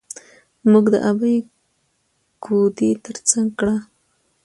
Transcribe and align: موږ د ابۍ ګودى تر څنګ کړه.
موږ 0.71 0.85
د 0.93 0.95
ابۍ 1.09 1.35
ګودى 2.43 2.91
تر 3.05 3.15
څنګ 3.29 3.47
کړه. 3.59 3.75